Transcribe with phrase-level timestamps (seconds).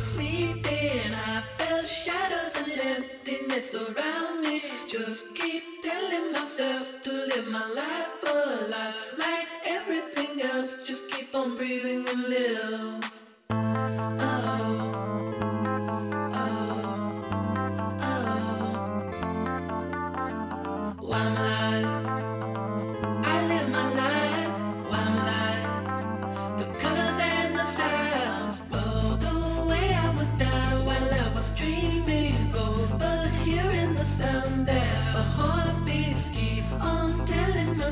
[0.00, 4.62] sleeping, I felt shadows and emptiness around me.
[4.88, 10.76] Just keep telling myself to live my life alive, like everything else.
[10.84, 13.04] Just keep on breathing and live.
[14.20, 14.26] Oh,
[16.34, 16.40] oh,
[18.02, 18.06] oh.
[21.00, 21.49] Why am I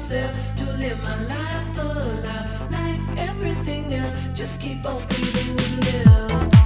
[0.08, 2.70] myself to live my life alive.
[2.70, 6.57] Like everything else, just keep on breathing and live.